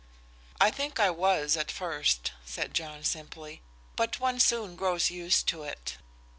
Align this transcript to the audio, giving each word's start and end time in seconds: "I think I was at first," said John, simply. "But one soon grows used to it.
"I 0.59 0.71
think 0.71 0.99
I 0.99 1.11
was 1.11 1.55
at 1.55 1.69
first," 1.69 2.31
said 2.43 2.73
John, 2.73 3.03
simply. 3.03 3.61
"But 3.95 4.19
one 4.19 4.39
soon 4.39 4.75
grows 4.75 5.11
used 5.11 5.45
to 5.49 5.61
it. 5.61 5.97